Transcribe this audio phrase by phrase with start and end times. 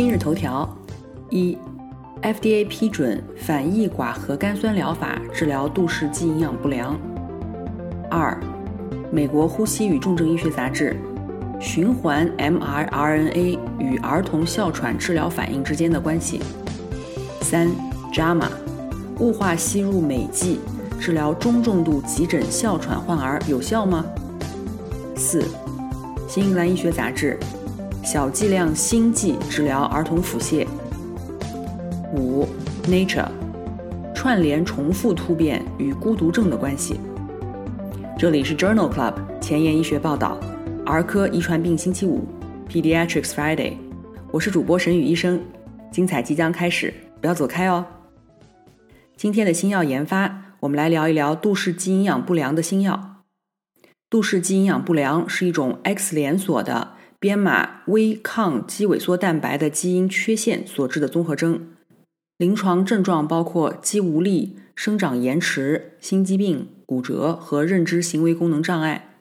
[0.00, 0.66] 今日头条：
[1.28, 1.58] 一
[2.22, 6.98] ，FDA 批准反异寡核苷酸疗法治疗杜氏肌营养不良。
[8.10, 8.34] 二，
[9.12, 10.96] 美国呼吸与重症医学杂志，
[11.60, 16.40] 循环 mRNA 与儿童哮喘治疗反应之间的关系。
[17.42, 17.68] 三
[18.10, 18.48] ，JAMA，
[19.18, 20.60] 雾化吸入镁剂
[20.98, 24.02] 治疗中重度急诊哮喘患儿有效吗？
[25.14, 25.44] 四，
[26.26, 27.38] 新英格兰医学杂志。
[28.02, 30.66] 小剂量锌剂治疗儿童腹泻。
[32.14, 32.46] 五
[32.84, 33.28] ，Nature，
[34.14, 36.98] 串联重复突变与孤独症的关系。
[38.18, 40.40] 这里是 Journal Club 前沿医学报道，
[40.86, 42.26] 儿科遗传病星期五
[42.68, 43.74] ，Pediatrics Friday。
[44.32, 45.40] 我是主播沈宇医生，
[45.92, 47.84] 精彩即将开始，不要走开哦。
[49.16, 53.24] 今天的新药研发，我们来聊一聊杜氏肌营养不良的新药。
[54.08, 56.94] 杜氏肌营养不良是一种 X 连锁的。
[57.20, 61.68] 编码微抗肌萎缩蛋白的基因缺陷所致的综合征，
[62.38, 69.16] 临床症状包括肌无力、生长延迟、心肌病、骨折和认知行为功能障碍。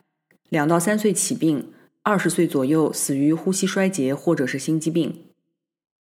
[0.47, 5.25] 两到三岁起病，二十岁左右死于呼吸衰竭或者是心肌病。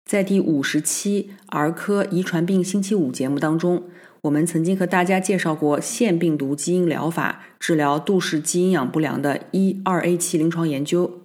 [0.05, 3.85] 在第五十期儿科遗传病星期五节目当中，
[4.23, 11.21] 我们曾经和大家介绍过腺病毒基因疗法治疗杜氏肌营养不良的一二 A 期临床研究。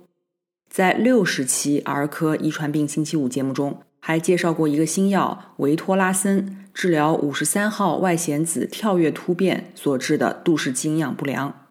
[0.71, 11.67] 在六十期儿科遗传病星期五节目中，还介绍过一个新药维托拉森，治疗五十三号外显子跳跃突变所致的杜氏肌营养不良。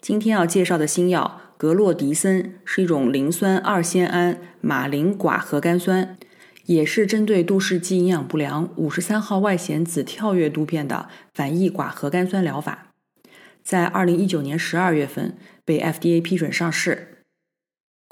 [0.00, 6.16] 今天要介绍的新药格洛迪森是一种磷酸二酰胺马林寡核苷酸，
[6.66, 12.92] 也是针对杜氏肌营养不良五十三号外显子跳跃突变的反异寡核苷酸疗法，
[13.64, 17.13] 在二零一九年十二月份被 FDA 批准上市。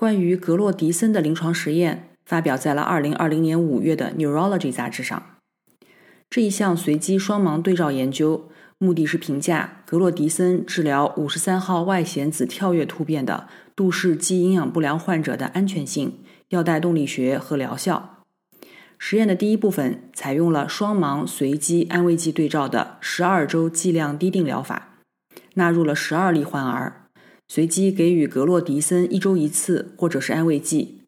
[0.03, 5.23] 关于格洛迪森的临床实验发表在了2020年5月的《Neurology》杂志上。
[6.29, 8.49] 这一项随机双盲对照研究，
[8.79, 13.47] 目的是评价格洛迪森治疗53号外显子跳跃突变的
[13.77, 18.25] 杜氏肌营养不良患者的安全性、药代动力学和疗效。
[18.99, 24.97] 实验的第一部分采用了双盲随机安慰剂对照的12周剂量滴定疗法，
[25.55, 27.02] 纳入了12例患儿。
[27.49, 31.03] 随机给予格洛迪森一周一次，或者是安慰剂。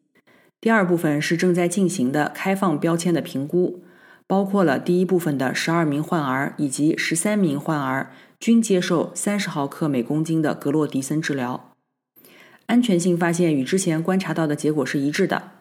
[0.61, 3.83] 第二部分是正在进行的开放标签的评估，
[4.27, 11.71] 包括了第一部分的十二名患儿以及十三名患儿均接受三十毫克每公斤的格洛迪森治疗。
[12.65, 15.51] 安全性发现与之前观察到的结果是一致的，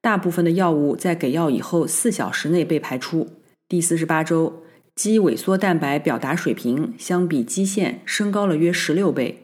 [0.00, 3.28] 大部分的药物在给药以后四小时内被排出。
[3.68, 4.62] 第四十八周，
[4.94, 9.41] 肌萎缩蛋白表达水平相比基线升高了约十六倍。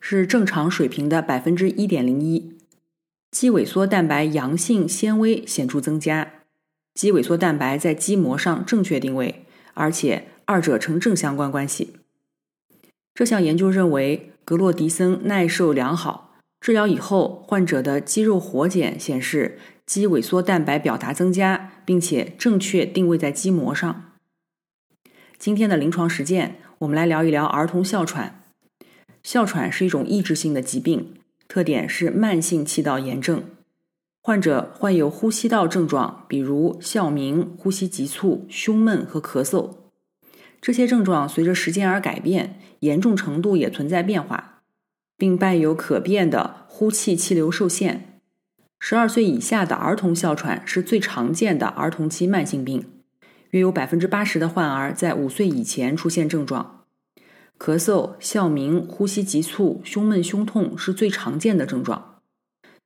[0.00, 2.58] 是正常水平的百分之一点零一，
[3.30, 6.32] 肌萎缩蛋白阳性纤维显著增加，
[6.94, 9.44] 肌萎缩蛋白在肌膜上正确定位，
[9.74, 11.94] 而且二者呈正相关关系。
[13.14, 24.12] 这项研究认为，格洛迪森耐受良好，治疗以后患者的肌肉活检显示肌萎缩蛋白表达增加，并且正确定位在肌膜上。
[25.38, 28.39] 今天的临床实践，我们来聊一聊儿童哮喘。
[29.22, 31.14] 哮喘是一种抑制性的疾病，
[31.46, 33.44] 特点是慢性气道炎症。
[34.22, 39.70] 患者患有呼吸道症状，比如哮鸣、呼吸急促、胸闷和咳嗽。
[40.60, 44.60] 这些症状随着时间而改变，严重程度也存在变化，
[45.16, 48.20] 并伴有可变的呼气气流受限。
[48.78, 52.84] 十二岁以下的儿童哮喘是最常见的儿童期慢性病，
[53.50, 56.79] 约有百分之八十的患儿在五岁以前出现症状。
[57.60, 62.16] 咳嗽、哮鸣、呼吸急促、胸闷、胸痛是最常见的症状。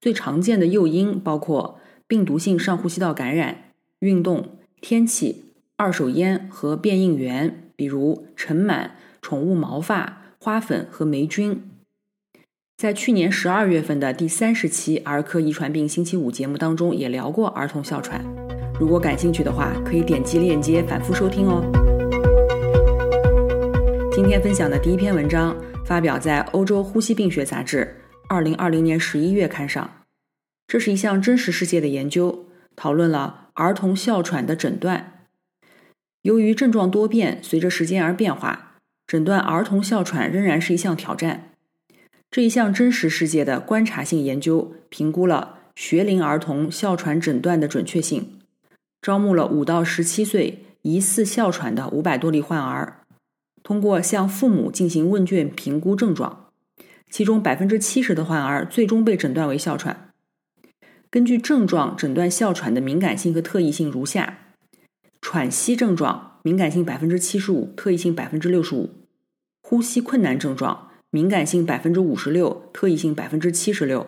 [0.00, 1.79] 最常见的诱因包括
[2.09, 3.56] 病毒性上呼吸道感染、
[4.00, 5.44] 运动、天气、
[5.76, 8.91] 二手烟和变应原，比如尘螨、
[9.23, 11.62] 宠物毛发、花粉和霉菌。
[12.77, 18.20] 在去年十二月份的第三十期儿科遗传病星期五节目当中，也聊过儿童哮喘。
[18.81, 21.94] 如果感兴趣的话，可以点击链接反复收听哦。
[24.15, 27.97] 今天分享的第一篇文章发表在《欧洲呼吸病学杂志》
[28.29, 29.91] 二零二零年十一月刊上。
[30.69, 32.47] 这是一项真实世界的研究，
[32.77, 35.27] 讨论了儿童哮喘的诊断。
[36.23, 41.51] 由于症状多变，随着时间而变化，诊断儿童哮喘仍然是一项挑战。
[42.31, 48.39] 这一项真实世界的观察性研究评估了学龄儿童哮喘诊断的准确性，
[49.03, 53.01] 招募了五到十七岁疑似哮喘的五百多例患儿，
[53.65, 56.51] 通过向父母进行问卷评估症状，
[57.11, 60.11] 其中百分之七十的患儿最终被诊断为哮喘。
[61.11, 64.39] 根据症状诊断哮喘的敏感性和特异性如下：
[65.23, 68.91] 喘息症状敏感性百分之七十五，特异性百分之六十五；
[69.63, 74.07] 呼吸困难症状敏感性百分之五十六，特异性百分之七十六；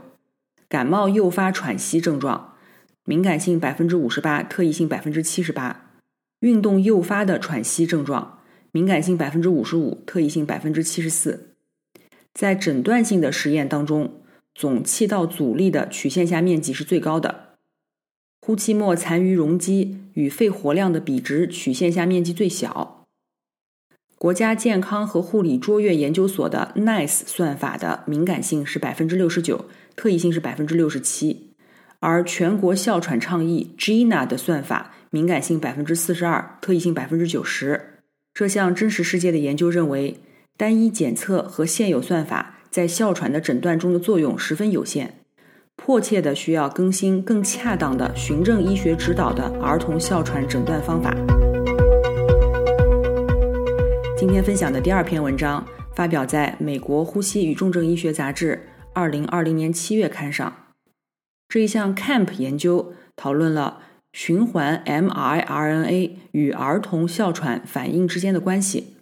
[0.68, 2.56] 感冒诱发喘息症状
[3.04, 5.94] 敏感性百分之五十八，特异性百分之七十八；
[6.40, 8.40] 运动诱发的喘息症状
[8.76, 11.54] 敏感性百分之五十五，特异性百分之七十四。
[12.34, 14.20] 在诊断性的实验当中。
[14.54, 17.56] 总气道阻力的曲线下面积是最高的，
[18.40, 23.06] 呼气末残余容积与肺活量的比值曲线下面积最小。
[24.16, 31.50] 国家健康和护理卓越研究所的 NICE 算法的敏感性是百分之六十九，特异性是百分之六十七，
[32.00, 37.95] 而全国哮喘倡议 GINA 的算法敏感性百分之四十二，特异性百分之九十。
[38.38, 40.20] 这项真实世界的研究认为，
[40.58, 42.56] 单一检测和现有算法。
[42.70, 45.14] 在哮喘的诊断中的作用十分有限，
[45.74, 51.16] 迫切的需要更新更恰当的循证医学指导的儿童哮喘诊断方法。
[54.18, 60.52] 今天分享的第二篇文章发表在美国呼吸与重症医学杂志二零二零年七月刊上。
[61.48, 63.80] 这一项 CAMP 研究讨论了
[64.16, 68.94] 循环 miRNA 与儿童哮喘反应之间的关系。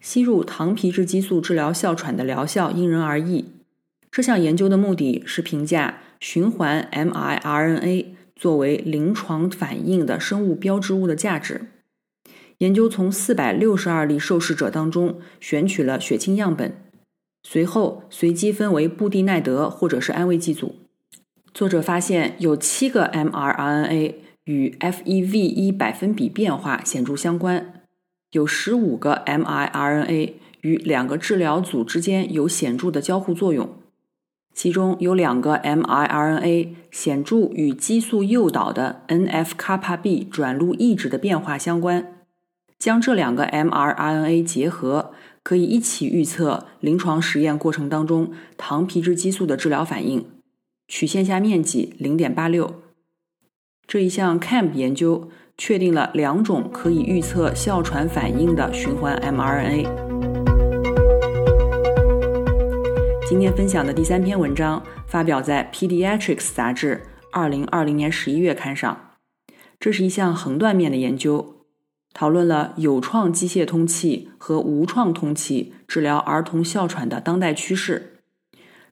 [0.00, 3.44] 吸入糖皮质激素治疗哮喘的疗效因人而异。
[4.10, 11.66] 这项研究的目的是评价循环 miRNA 作为临床反应的生物标志物的价值。
[12.58, 16.74] 研究从四百六十二例受试者当中选取了血清样本，
[17.44, 20.74] 随后随机分为布地奈德或者是安慰剂组。
[21.52, 24.14] 作者发现有七个 mRNA
[24.44, 27.82] 与 FEV1 百分比变化显著相关。
[28.32, 30.32] 有十五个 miRNA
[30.62, 33.68] 与两个治疗组之间有显著的交互作用，
[34.52, 42.08] 其中有两个 miRNA 显著与激素诱导的 NF 卡帕 B 转录抑制的变化相关。
[42.78, 45.12] 将这两个 miRNA 结合，
[45.42, 50.26] 可以一起预测临床实验过程当中糖皮质激素的治疗反应。
[50.88, 52.83] 曲线下面积零点八六。
[53.86, 55.30] 这一项 CAMP 研究。
[55.56, 59.88] 确定了两种可以预测哮喘反应的循环 mRNA。
[63.28, 69.12] 今天分享的第三篇文章发表在《Pediatrics》杂志二零二零年十一月刊上。
[69.78, 71.64] 这是一项横断面的研究，
[72.12, 78.14] 讨论了有创机械通气和无创通气治疗儿童哮喘的当代趋势。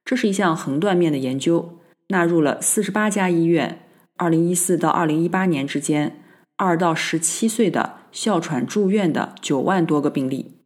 [0.04, 1.80] 这是一项横断面的研究，
[2.10, 3.81] 纳入了四十八家医院，
[4.16, 6.18] 二零一四到二零一八年之间。
[6.56, 10.58] 二到十七岁的哮喘住院的九万多个病例，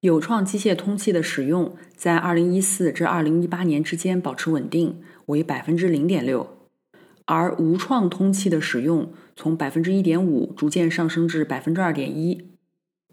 [0.00, 6.56] 有创机械通气的使用在二零一四至二零一八年之间保持稳定，为百分之零点六，
[7.26, 12.52] 而无创通气的使用从百分之一点五逐渐上升至百分之二点一。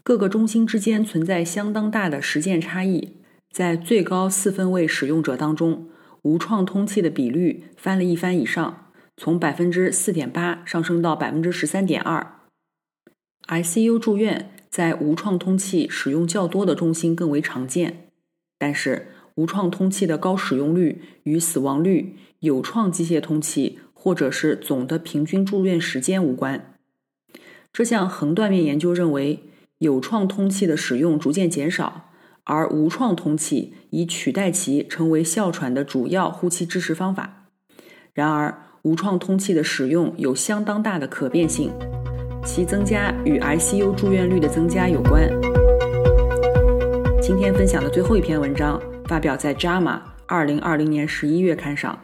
[0.02, 3.18] 各个中心之间存在相当大的实践差异，
[3.52, 5.90] 在最高四分位使用者当中，
[6.22, 8.85] 无创通气的比率翻了一番以上。
[9.18, 12.40] 从百分之四点八上升到百分之十三点二。
[13.48, 18.10] ICU 住院在无创通气使用较多的中心更为常见，
[18.58, 26.74] 但是无创通气的高使用率与死亡率、有创机械通气或者是总的平均住院时间无关。
[27.72, 29.44] 这项横断面研究认为，
[29.78, 32.10] 有创通气的使用逐渐减少，
[32.44, 37.50] 而无创通气已取代其成为哮喘的主要呼气支持方法。
[38.14, 41.72] 然而，无创通气的使用有相当大的可变性，
[42.46, 45.28] 其增加与 ICU 住院率的增加有关。
[47.20, 49.82] 今天分享的最后一篇文章发表在《JAMA》
[50.28, 52.00] 二零二零年十一月刊上。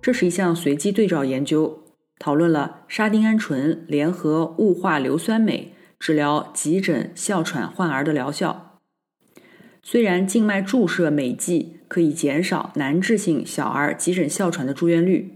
[0.00, 1.78] 这是一项随机对照研究，
[2.18, 8.78] 讨论了沙丁胺醇联合雾化硫酸镁治疗急诊哮喘患儿的疗效。
[9.82, 15.34] 虽然静脉注射镁剂可以减少难治性小儿急诊哮喘的住院率。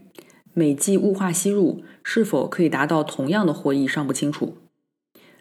[0.55, 4.59] 每剂雾化吸入是否可以达到同样的获益尚不清楚。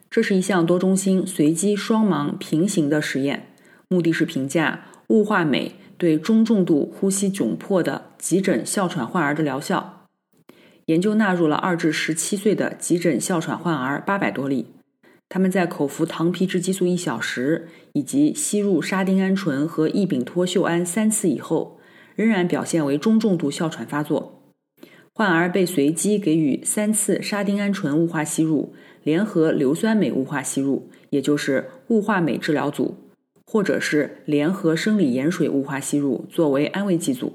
[0.10, 3.48] 这是一项多中心随机双盲平行的实验，
[3.88, 10.08] 目的是评价雾化镁对中重度呼吸窘迫的急诊哮喘患儿的疗效。
[10.88, 14.66] 研究纳入了二至十七岁的急诊哮喘患儿八百多例，
[15.30, 21.80] 他们在口服糖皮质激素一小时以及吸入沙丁胺醇和异丙托溴胺三次以后，
[22.16, 24.41] 仍然表现为中重度哮喘发作。
[25.22, 28.74] 患儿被随机给予三次沙丁胺醇雾化吸入
[29.04, 32.98] 联合硫酸镁雾化吸入，也就是雾化镁治疗组。
[33.46, 37.34] 或者是联合生理盐水雾化吸入作为安慰剂组，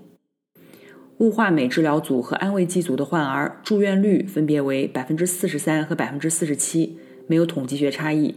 [1.19, 8.35] 雾化镁治疗组和安慰剂组的患儿住院率分别为百分之四十三和百分之四十七，没有统计学差异。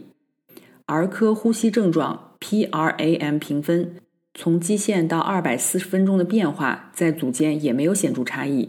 [0.86, 3.96] 儿科呼吸症状 PRAM 评分
[4.32, 8.68] 从基线到二百四十分钟的变化在组间也没有显著差异，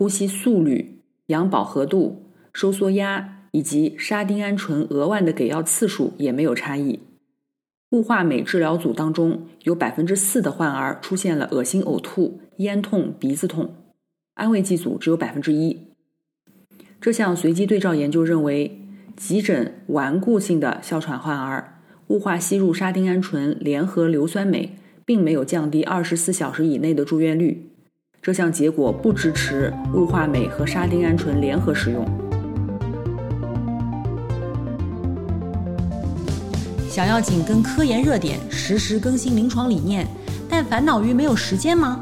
[0.00, 2.22] 呼吸速率、氧饱和度、
[2.54, 7.00] 收缩压以及沙丁胺醇额外的给药次数也没有差异。
[7.90, 13.74] 雾化镁治疗组当中有百分之四的患儿出现了恶心、呕吐、咽痛、鼻子痛，
[14.36, 15.88] 安慰剂组只有百分之一。
[16.98, 18.80] 这项随机对照研究认为，
[19.18, 27.66] 急诊顽固性的哮喘患儿雾化吸入沙丁胺醇联合硫酸镁，并没有降低二十四小时以内的住院率。
[28.22, 32.06] 这项结果不支持雾化镁和沙丁胺醇联合使用。
[36.90, 40.06] 想要紧跟科研热点，实时更新临床理念，
[40.50, 41.98] 但烦恼于没有时间吗？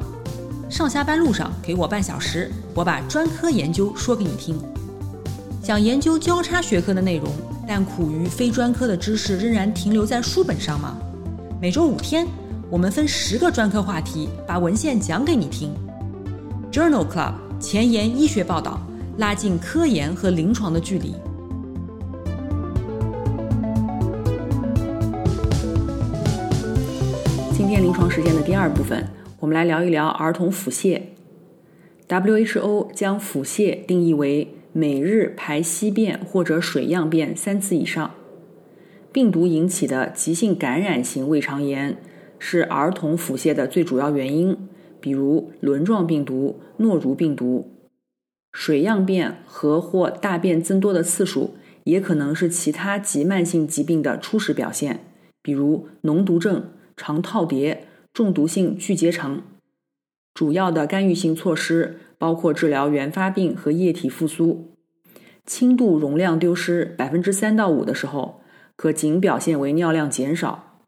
[0.69, 4.61] 上下班路上给我半小时，我把专科研究说给你听。
[5.63, 7.33] 想研究交叉学科的内容，
[7.65, 10.99] 但苦于非专科的知识仍然停留在书本上吗？
[11.61, 12.27] 每周五天，
[12.69, 15.73] 我们分十个专科话题，把文献讲给你听。
[16.71, 18.79] Journal Club 前沿医学报道，
[19.17, 21.15] 拉近科研和临床的距离。
[27.57, 29.09] 今天临床实践的第二部分，
[29.41, 31.01] 我们来聊一聊儿童腹泻。
[32.07, 38.11] WHO 将腹泻定义为每日排稀便或者水样便三次以上。
[39.11, 41.97] 病毒引起的急性感染型胃肠炎
[42.39, 44.55] 是儿童腹泻的最主要原因，
[45.09, 47.73] 比如轮状病毒、诺如病毒。
[48.53, 55.01] 水样便和或大便增多的次数也可能是其他急慢性疾病的初始表现，
[55.43, 56.73] 比如脓毒症。
[56.95, 59.45] 肠套叠、中毒性巨结肠，
[60.35, 64.75] 主要的干预性措施包括治疗原发病和液体复苏。
[65.47, 68.41] 轻度容量丢失百分之三到五的时候，
[68.75, 70.83] 可仅表现为尿量减少；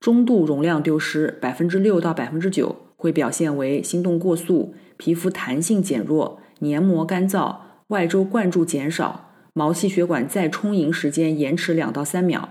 [0.00, 7.54] 中度容量丢失百分之六到百分之九，会表现为心动过速、皮肤弹性减弱、黏膜干燥、
[7.88, 12.48] 外周灌注减少、毛细血管再充盈时间延迟两到三秒。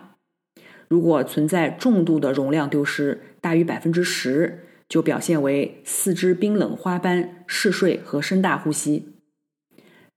[0.88, 9.16] 如果存在重度的容量丢失大于百分之十，就表现为四肢冰冷花斑、嗜睡和深大呼吸。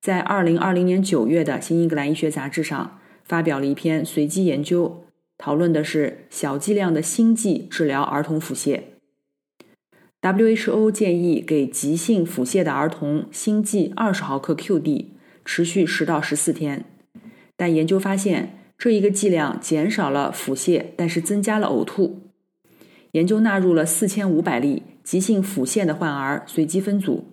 [0.02, 5.06] 在二零二零年九月的《新英格兰医学杂志》上发表了一篇随机研究，
[5.38, 8.82] 讨论的是小剂量的心剂治疗儿童腹泻。
[10.32, 15.06] WHO 建议给急性腹泻的儿童心剂二十毫克 QD，
[15.44, 16.84] 持续十到十四天，
[17.56, 18.58] 但研究发现。
[18.78, 22.20] 这一个剂量减少了腹泻，但是增加了呕吐。
[23.12, 27.24] 研究纳入了四千五百例急性腹泻的患儿，随机分组，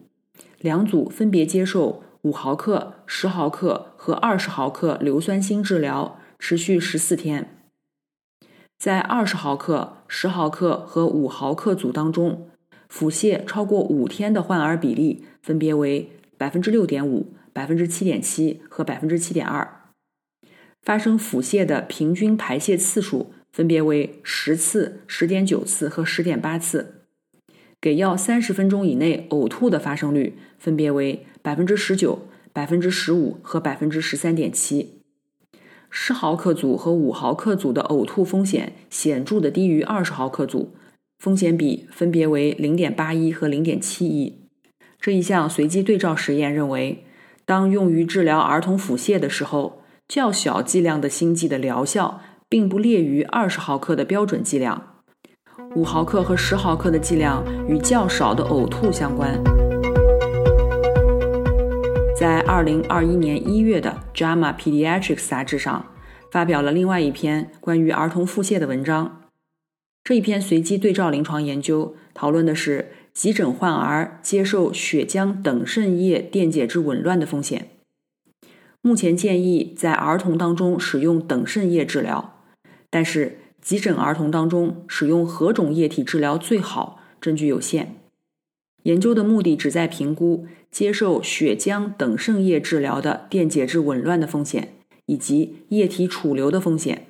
[0.61, 7.57] 两组分别接受五毫克、十毫克和二十毫克硫酸锌治疗，持续十四天。
[8.77, 12.47] 在二十毫克、十毫克和五毫克组当中，
[12.93, 19.67] 腹泻超过五天的患儿比例分别为百分之六点五、百分之七点七和百分之七点二。
[20.83, 27.07] 发生腹泻的平均排泄次数分别为十次、十点九次和十点八次。
[27.81, 34.99] 给药三十分钟以内呕吐的发生率分别为百分之十九、百分之十五和百分之十三点七。
[35.89, 40.75] 十毫克组和五毫克组的呕吐风险显著的低于二十毫克组，
[41.23, 44.41] 风险比分别为零点八一和零点七一。
[44.99, 47.05] 这一项随机对照实验认为，
[47.45, 49.79] 当用于治疗儿童腹泻的时候。
[50.05, 54.99] 较小剂量的心剂的疗效并不劣于二十毫克的标准剂量，
[55.75, 59.41] 五毫克和十毫克的剂量与较少的呕吐相关。
[62.19, 65.85] 在二零二一年一月的《JAMA Pediatrics》杂志上，
[66.29, 69.22] 发表了另外一篇关于儿童腹泻的文章。
[70.03, 77.69] 这一篇随机对照临床研究讨论的是急诊患儿接受血浆等渗液电解质紊乱的风险。
[78.81, 82.41] 目前建议在儿童当中使用等渗液治疗，
[82.89, 87.95] 但是急诊儿童当中使用何种液体治疗最好，证据有限。
[88.83, 94.73] 研究的目的旨在评估接受血浆等渗液治疗的电解质紊乱的风险
[95.05, 97.07] 以及液体储留的风险。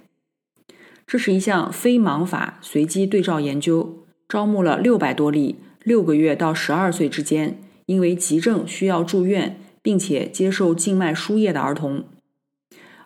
[1.05, 12.05] 这是一项非盲法随机对照研究，招募了六百多例六个月到十二岁之间因为急症需要住院并且接受静脉输液的儿童。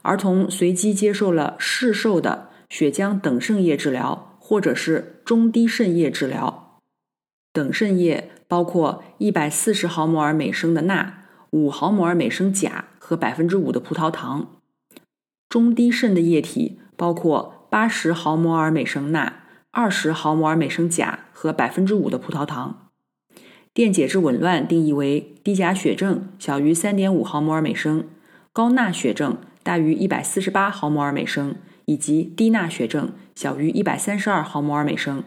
[0.04, 6.80] 儿童随机接受了市售的血浆等渗液治疗，或者是中低渗液治疗。
[7.52, 14.60] 等渗液包括一百四十毫摩尔每升的钠、五毫摩尔每升钾和百分之五的葡萄糖。
[15.50, 22.90] 中低渗的液体包括八十毫摩尔每升钠、二十毫摩尔每升钾和百分之五的葡萄糖。
[23.74, 28.08] 电解质紊乱定义为低钾血症小于三点五毫摩尔每升，
[28.52, 29.38] 高钠血症。
[29.64, 35.26] 大于一百四十八毫摩尔每升，以及低钠血症小于一百三十二毫摩尔每升。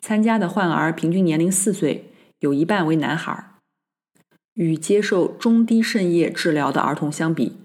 [0.00, 3.50] 参加的患儿平均年龄四岁，有一半为男孩。
[4.54, 7.58] 与接受中低渗液治疗的儿童相比，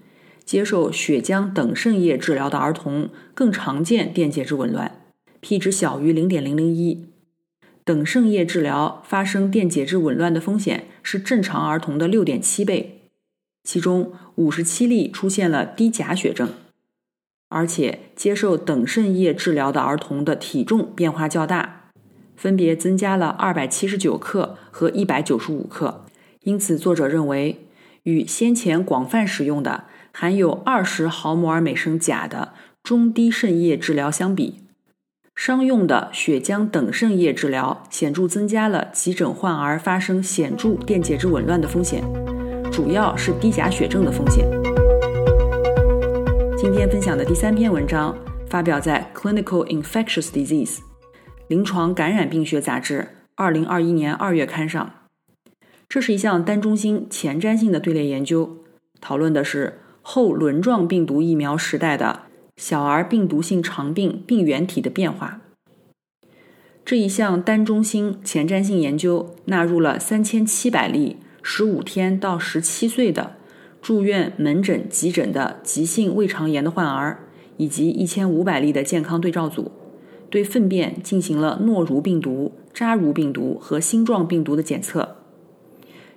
[0.44, 5.00] 接受血浆等渗液治疗的儿童更常见电解质紊乱
[5.40, 7.06] ，p 值小于零点零零一。
[7.84, 13.02] 等渗液治疗发生电解质紊乱的风险是正常儿童的六点七倍。
[13.62, 16.50] 其中五十七例出现了低钾血症，
[17.48, 21.90] 而且接受等渗液治疗的儿童的体重变化较大，
[22.36, 26.04] 分别增加了二百七十九克和一百九十五克。
[26.40, 27.66] 因此，作者认为，
[28.02, 29.84] 与先前广泛使用的
[30.16, 32.52] 含有二十毫摩尔每升钾的
[32.84, 34.60] 中低渗液治疗相比，
[35.34, 42.04] 商用的血浆等渗液治疗显著增加了急诊患儿发生显著电解质紊乱的风险。
[42.70, 44.48] 主要是低钾血症的风险。
[46.56, 48.16] 今天分享的第三篇文章
[48.48, 50.76] 发表在《Clinical Infectious Disease》
[51.48, 54.92] 临床感染病学杂志二零二一年二月刊上。
[55.88, 58.58] 这是一项单中心前瞻性的队列研究，
[59.00, 62.20] 讨论的是后轮状病毒疫苗时代的
[62.56, 65.40] 小儿病毒性肠病病原体的变化。
[66.84, 71.16] 这一项单中心前瞻性研究纳入了三千七百例。
[71.46, 73.36] 十五天到十七岁的
[73.82, 77.18] 住院门诊急诊的急性胃肠炎的患儿，
[77.58, 79.70] 以及一千五百例的健康对照组，
[80.30, 85.16] 对粪便进行了诺如病毒、扎如病毒和星状病毒的检测。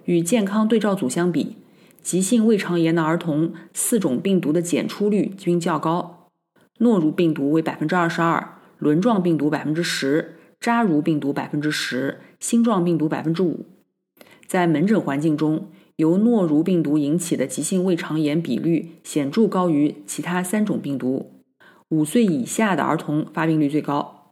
[0.06, 1.58] 与健康对照组相比，
[2.08, 6.30] 急性胃肠炎的儿童四种病毒的检出率均较高，
[6.78, 13.65] 诺如病毒为百分之二十二，轮状病毒百分之十，扎如病毒百分之十，星状病毒百分之五。
[14.46, 15.67] 在门诊环境中，
[15.98, 21.34] 由诺如病毒引起的急性胃肠炎比率显著高于其他三种病毒。
[21.89, 24.32] 五岁以下的儿童发病率最高。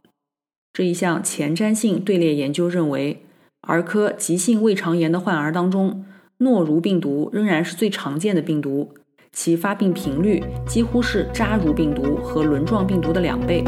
[0.72, 3.22] 这一项前瞻性队列研究认为，
[3.60, 6.06] 儿科急性胃肠炎的患儿当中，
[6.38, 8.90] 诺如病毒仍然是最常见的病毒，
[9.32, 13.62] 其发病频率几乎是扎如病毒和轮状病毒的两倍。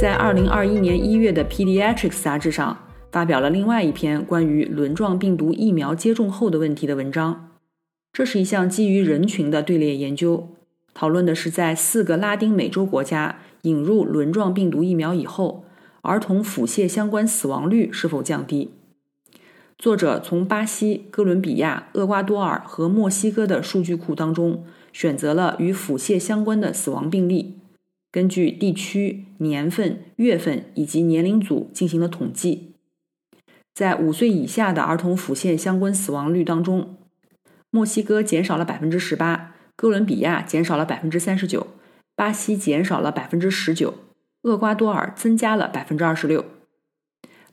[0.00, 2.78] 在二零二一年一月的《Pediatrics》杂志上。
[3.10, 7.52] 发表了另外一篇关于轮状病毒疫苗接种后的问题的文章。
[8.12, 10.48] 这是一项基于人群的队列研究，
[10.92, 15.64] 讨论的是在四个拉丁美洲国家引入轮状病毒疫苗以后，
[16.02, 18.72] 儿童腹泻相关死亡率是否降低。
[19.78, 27.60] 作者从巴西、哥伦比亚、厄瓜多尔和墨西哥的数据库当中选择了与腹泻相关的死亡病例，
[28.10, 32.74] 根据地区、年份、月份以及年龄组进行了统计。
[33.72, 36.96] 在五岁以下的儿童腹泻相关死亡率当中，
[37.70, 41.68] 墨西哥减少了百分之十八，哥伦比亚减少了百分之三十九，
[42.16, 43.94] 巴西减少了百分之十九，
[44.42, 46.44] 厄瓜多尔增加了百分之二十六。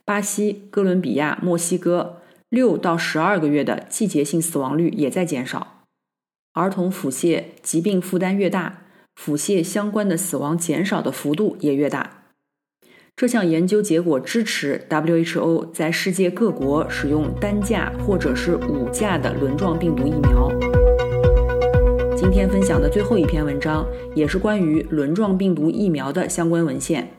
[0.04, 2.15] 巴西、哥伦比亚、墨西哥
[2.48, 5.82] 六到十二个月的季节性死亡率也在减少。
[6.52, 12.22] 儿童腹泻疾病负担越大，腹泻相关的死亡减少的幅度也越大。
[13.16, 20.50] 这项研究结果支持 WHO 在世界各国使用单价或者是五价的轮状病毒疫苗。
[22.16, 27.10] 今天分享的最后一篇文章也是关于轮状病毒疫苗的相关文献。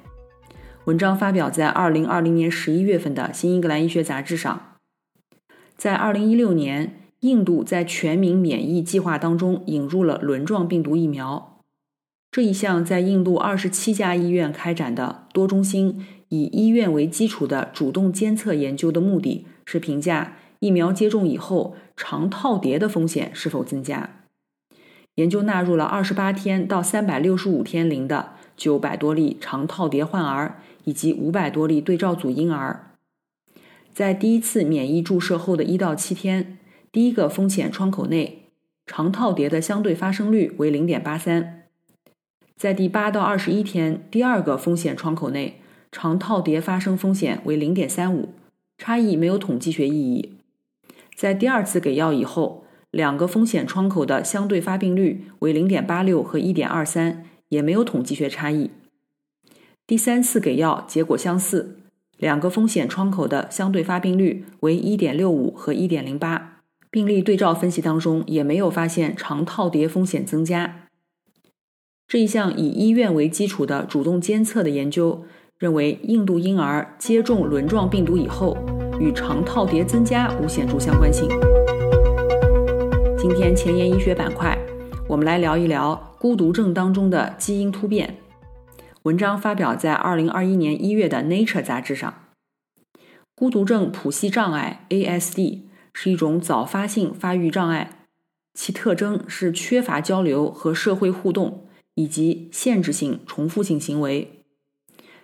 [0.85, 4.66] 文章发表在2020年11月份的《新英格兰医学杂志》上。
[5.77, 11.61] 在2016年，印度在全民免疫计划当中引入了轮状病毒疫苗。
[12.31, 24.09] 这一项在印度二十七家医院开展的多中心以医院为基础的主动监测研究的目的是评价疫苗接种以后肠套叠的风险是否增加。
[25.15, 32.86] 研究纳入了二十八天到三百六十五天龄的九百多例肠套叠患儿以及五百多例对照组婴儿。
[33.97, 36.59] 在第一次免疫注射后的一到七天，
[36.91, 38.43] 第一个风险窗口内，
[38.85, 41.65] 肠套叠的相对发生率为零点八三；
[42.55, 45.59] 在第八到二十一天，第二个风险窗口内，
[45.91, 48.35] 肠套叠发生风险为零点三五，
[48.77, 50.33] 差异没有统计学意义。
[51.15, 58.69] 在第二次给药以后，两个风险窗口的相对发病率为零点八六和一点二三，也没有统计学差异。
[59.87, 61.79] 第三次给药结果相似。
[62.17, 66.41] 两个风险窗口的相对发病率为1.65和1.08，
[66.89, 70.87] 病例对照分析当中也没有发现肠套叠风险增加。
[72.07, 75.25] 这一项以医院为基础的主动监测的研究
[75.59, 78.57] 认为，印度婴儿接种轮状病毒以后
[78.99, 81.27] 与肠套叠增加无显著相关性。
[83.17, 84.57] 今天前沿医学板块，
[85.07, 88.15] 我们来聊一聊孤独症当中的基因突变。
[89.07, 92.13] 文章发表在二零二一年一月的《Nature》杂志上。
[93.33, 95.61] 孤独症谱系障碍 （ASD）
[95.93, 98.05] 是一种早发性发育障碍，
[98.53, 104.43] 其特征是缺乏交流和社会互动，以及限制性重复性行为。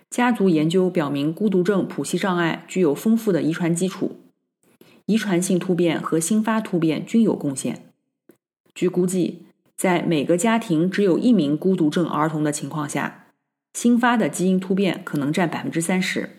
[0.09, 4.21] 家族研究表明，孤独症谱系障碍具有丰富的遗传基础，
[5.07, 7.91] 遗传性突变和新发突变均有贡献。
[8.73, 13.22] 据估计，在每个家庭只有一名孤独症儿童的情况下，
[13.73, 16.29] 新发的基因突变可能占百分之三十，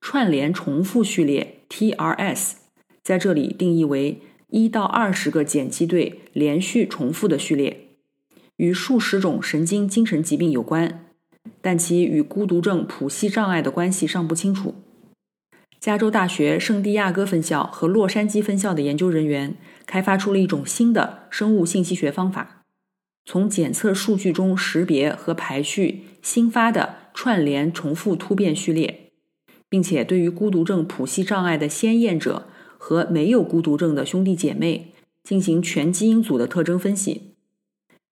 [0.00, 2.52] 串联重复序列 TRS
[3.02, 7.88] 在这里定义为一到二十个碱基对连续重复的序列，
[8.56, 11.06] 与数十种神经精神疾病有关，
[11.60, 14.74] 但其与孤独症谱系障碍的关系尚不清楚。
[15.80, 22.55] 加州大学圣地亚哥分校和洛杉矶分校的研究人员开发出了一种新的生物信息学方法。
[23.26, 29.10] 从检测数据中识别和排序新发的串联重复突变序列，
[29.68, 32.46] 并且对于孤独症谱系障碍的先验者
[32.78, 34.92] 和没有孤独症的兄弟姐妹
[35.24, 37.34] 进行全基因组的特征分析。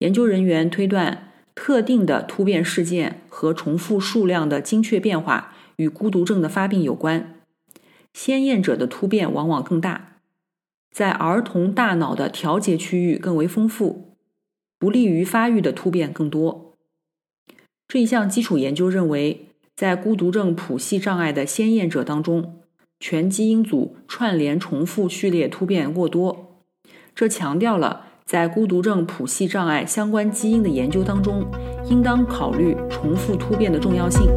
[0.00, 7.40] 研究人员推断，特定的突变事件和重复数量的精确变化与孤独症的发病有关。
[8.12, 10.18] 先验者的突变往往更大，
[10.90, 14.13] 在儿童大脑的调节区域更为丰富。
[14.84, 16.74] 不利于发育的突变更多。
[17.88, 22.56] 这一项基础研究认为，在孤独症谱系障碍的先验者当中，
[23.00, 26.60] 全基因组串联重复序列突变过多。
[27.14, 31.50] 这强调了在孤独症谱系障碍相关基因的研究当中，
[31.88, 34.28] 应当考虑重复突变的重要性。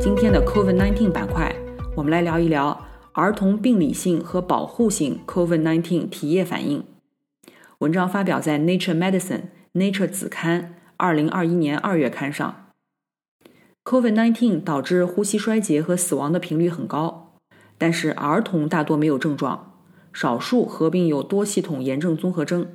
[0.00, 1.54] 今天的 COVID-19 板块，
[1.94, 6.82] 我们来聊一聊儿童病理性和保护性 COVID-19 体液反应。
[7.78, 12.72] 文章发表在《Nature Medicine》Nature 子刊二零二一年二月刊上。
[13.84, 17.36] COVID-19 导致呼吸衰竭和死亡的频率很高，
[17.78, 19.78] 但是儿童大多没有症状，
[20.12, 22.68] 少数合并有多系统炎症综合征。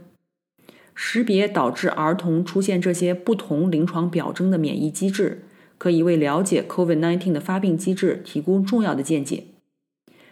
[0.96, 5.44] 识别导致儿童出现这些不同临床表征的免疫机制，
[5.78, 9.48] 可以为了解 COVID-19 的发病机制提供重要的见解。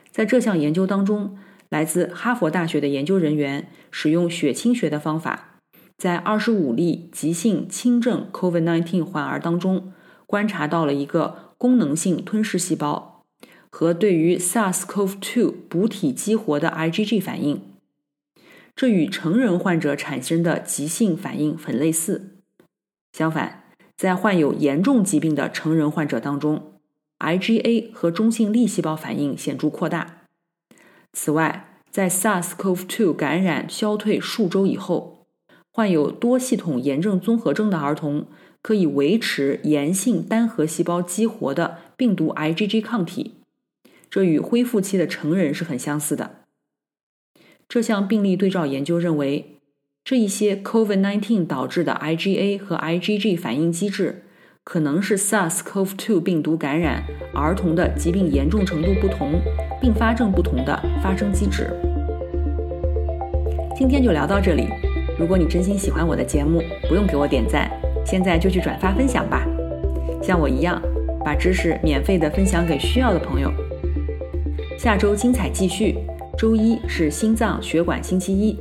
[0.09, 1.37] 在这项研究当中。
[1.71, 5.55] 来自哈佛大学的研究人员使用血清学的方法，
[5.97, 9.93] 在二十五例急性轻症 COVID-19 患儿当中，
[10.25, 13.23] 观察到了一个功能性吞噬细胞
[13.69, 17.61] 和对于 SARS-CoV-2 补体激活的 IgG 反应。
[18.75, 22.35] 这与成人患者产生的急性反应很类似。
[23.13, 23.63] 相反，
[23.95, 26.73] 在患有严重疾病的成人患者当中
[27.19, 30.20] ，IgA 和中性粒细胞反应显著扩大。
[31.13, 35.25] 此外，在 SARS-CoV-2 感染消退数周以后，
[35.71, 38.27] 患有多系统炎症综合征的儿童
[38.61, 43.35] 可以维持炎性单核细胞激活的病毒 IgG 抗体，
[44.09, 46.45] 这与恢复期的成人是很相似的。
[47.67, 49.57] 这项病例对照研究认为，
[50.03, 54.23] 这一些 COVID-19 导致的 IgA 和 IgG 反应机制。
[54.63, 59.41] 可能是 SARS-CoV-2 病毒感染儿童的疾病严重程度不同、
[59.81, 61.69] 并发症不同的发生机制。
[63.75, 64.67] 今天就聊到这里。
[65.17, 67.69] 如果你真心喜欢我的节目，不用给我点赞，
[68.05, 69.45] 现在就去转发分享吧。
[70.21, 70.79] 像我一样，
[71.25, 73.51] 把知识免费的分享给需要的朋友。
[74.77, 75.97] 下周精彩继续，
[76.37, 78.57] 周一是心脏血管星期一，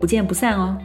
[0.00, 0.76] 不见不散哦。